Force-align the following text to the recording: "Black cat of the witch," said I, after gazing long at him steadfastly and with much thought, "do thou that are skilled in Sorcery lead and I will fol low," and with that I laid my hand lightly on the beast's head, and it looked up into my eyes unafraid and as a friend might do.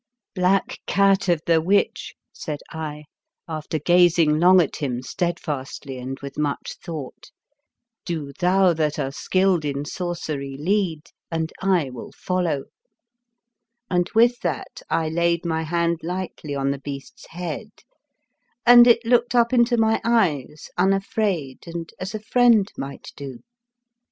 "Black 0.33 0.79
cat 0.87 1.29
of 1.29 1.41
the 1.45 1.61
witch," 1.61 2.15
said 2.33 2.61
I, 2.71 3.03
after 3.47 3.77
gazing 3.77 4.39
long 4.39 4.59
at 4.59 4.77
him 4.77 5.03
steadfastly 5.03 5.99
and 5.99 6.19
with 6.21 6.39
much 6.39 6.73
thought, 6.83 7.29
"do 8.03 8.31
thou 8.39 8.73
that 8.73 8.97
are 8.97 9.11
skilled 9.11 9.63
in 9.63 9.85
Sorcery 9.85 10.57
lead 10.57 11.11
and 11.29 11.53
I 11.61 11.91
will 11.91 12.11
fol 12.13 12.45
low," 12.45 12.63
and 13.91 14.09
with 14.15 14.39
that 14.39 14.81
I 14.89 15.07
laid 15.07 15.45
my 15.45 15.61
hand 15.61 15.99
lightly 16.01 16.55
on 16.55 16.71
the 16.71 16.79
beast's 16.79 17.27
head, 17.27 17.69
and 18.65 18.87
it 18.87 19.05
looked 19.05 19.35
up 19.35 19.53
into 19.53 19.77
my 19.77 20.01
eyes 20.03 20.71
unafraid 20.79 21.59
and 21.67 21.93
as 21.99 22.15
a 22.15 22.19
friend 22.19 22.71
might 22.75 23.11
do. 23.15 23.41